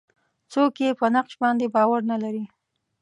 [0.51, 2.45] څوک یې په نقش باندې باور نه لري.